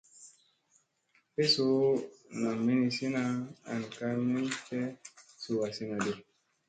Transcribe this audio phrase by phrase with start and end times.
[1.33, 1.75] Tle suu
[2.41, 3.23] nam minisina
[3.71, 4.79] an ka min tle
[5.41, 6.11] suu asinadi.